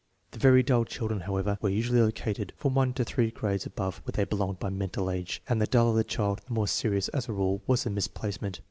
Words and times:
The 0.31 0.39
very 0.39 0.63
dull 0.63 0.83
children, 0.85 1.19
however, 1.19 1.59
were 1.61 1.69
usually 1.69 2.01
located 2.01 2.53
from 2.57 2.73
one 2.73 2.91
to 2.93 3.05
three 3.05 3.29
grades 3.29 3.67
above 3.67 3.99
where 4.03 4.13
they 4.13 4.23
belonged 4.23 4.57
by 4.57 4.69
mental 4.71 5.11
age, 5.11 5.43
and 5.47 5.61
the 5.61 5.67
duller 5.67 5.95
the 5.95 6.03
child 6.03 6.41
the 6.47 6.53
more 6.55 6.67
serious, 6.67 7.07
as 7.09 7.29
a 7.29 7.33
rule, 7.33 7.61
was 7.67 7.83
the 7.83 7.91
misplacement. 7.91 8.59